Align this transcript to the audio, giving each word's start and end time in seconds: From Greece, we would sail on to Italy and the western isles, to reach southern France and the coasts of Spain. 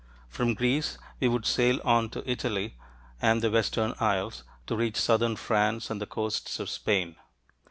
From 0.29 0.55
Greece, 0.55 0.97
we 1.19 1.27
would 1.27 1.45
sail 1.45 1.79
on 1.85 2.09
to 2.09 2.27
Italy 2.27 2.75
and 3.21 3.39
the 3.43 3.51
western 3.51 3.93
isles, 3.99 4.43
to 4.65 4.75
reach 4.75 4.97
southern 4.97 5.35
France 5.35 5.91
and 5.91 6.01
the 6.01 6.07
coasts 6.07 6.59
of 6.59 6.71
Spain. 6.71 7.17